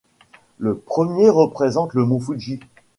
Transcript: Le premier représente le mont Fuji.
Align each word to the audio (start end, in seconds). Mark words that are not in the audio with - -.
Le 0.57 0.77
premier 0.77 1.29
représente 1.29 1.93
le 1.93 2.05
mont 2.07 2.19
Fuji. 2.19 2.59